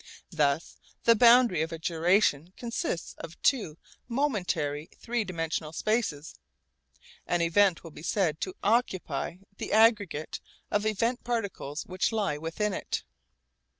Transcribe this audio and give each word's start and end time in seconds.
Thus 0.31 0.77
the 1.03 1.13
boundary 1.15 1.61
of 1.61 1.71
a 1.71 1.77
duration 1.77 2.53
consists 2.57 3.13
of 3.19 3.39
two 3.43 3.77
momentary 4.07 4.89
three 4.99 5.23
dimensional 5.23 5.73
spaces. 5.73 6.33
An 7.27 7.41
event 7.43 7.83
will 7.83 7.91
be 7.91 8.01
said 8.01 8.41
to 8.41 8.55
'occupy' 8.63 9.35
the 9.59 9.71
aggregate 9.71 10.39
of 10.71 10.87
event 10.87 11.23
particles 11.23 11.85
which 11.85 12.11
lie 12.11 12.39
within 12.39 12.73
it. 12.73 13.03